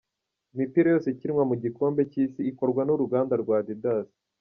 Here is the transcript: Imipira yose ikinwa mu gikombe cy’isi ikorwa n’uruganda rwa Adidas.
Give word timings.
Imipira 0.53 0.87
yose 0.93 1.07
ikinwa 1.09 1.43
mu 1.49 1.55
gikombe 1.63 2.01
cy’isi 2.11 2.41
ikorwa 2.51 2.81
n’uruganda 2.85 3.33
rwa 3.41 3.55
Adidas. 3.61 4.07